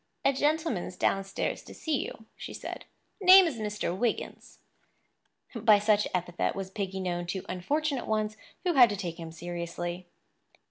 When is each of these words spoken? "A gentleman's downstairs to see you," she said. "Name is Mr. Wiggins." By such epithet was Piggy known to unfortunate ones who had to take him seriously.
"A 0.25 0.33
gentleman's 0.33 0.97
downstairs 0.97 1.61
to 1.61 1.75
see 1.75 2.03
you," 2.03 2.25
she 2.35 2.55
said. 2.55 2.85
"Name 3.21 3.45
is 3.45 3.57
Mr. 3.59 3.95
Wiggins." 3.95 4.57
By 5.53 5.77
such 5.77 6.07
epithet 6.11 6.55
was 6.55 6.71
Piggy 6.71 6.99
known 6.99 7.27
to 7.27 7.43
unfortunate 7.47 8.07
ones 8.07 8.35
who 8.63 8.73
had 8.73 8.89
to 8.89 8.95
take 8.97 9.19
him 9.19 9.31
seriously. 9.31 10.07